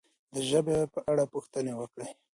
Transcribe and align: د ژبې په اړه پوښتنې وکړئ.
د 0.33 0.35
ژبې 0.49 0.77
په 0.93 0.99
اړه 1.11 1.23
پوښتنې 1.33 1.73
وکړئ. 1.75 2.09